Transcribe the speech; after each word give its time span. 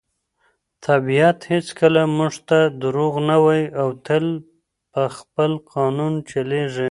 طبیعت 0.87 1.37
هیڅکله 1.53 2.01
موږ 2.17 2.33
ته 2.47 2.59
دروغ 2.81 3.13
نه 3.29 3.37
وایي 3.43 3.65
او 3.81 3.87
تل 4.05 4.25
په 4.93 5.03
خپل 5.17 5.51
قانون 5.73 6.13
چلیږي. 6.29 6.79